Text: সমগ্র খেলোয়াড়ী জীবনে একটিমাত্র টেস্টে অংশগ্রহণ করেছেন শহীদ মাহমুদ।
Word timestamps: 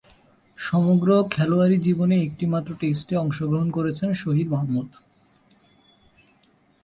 সমগ্র 0.57 1.09
খেলোয়াড়ী 1.31 1.77
জীবনে 1.77 2.15
একটিমাত্র 2.21 2.69
টেস্টে 2.79 3.15
অংশগ্রহণ 3.17 3.67
করেছেন 3.71 4.09
শহীদ 4.13 4.47
মাহমুদ। 4.49 4.89